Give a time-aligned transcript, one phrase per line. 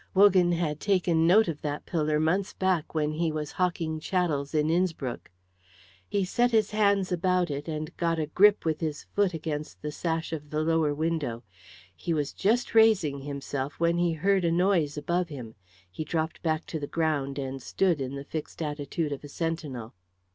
[0.15, 4.71] Wogan had taken note of that pillar months back when he was hawking chattels in
[4.71, 5.29] Innspruck.
[6.09, 9.91] He set his hands about it and got a grip with his foot against the
[9.91, 11.43] sash of the lower window.
[11.95, 15.53] He was just raising himself when he heard a noise above him.
[15.91, 19.93] He dropped back to the ground and stood in the fixed attitude of a sentinel.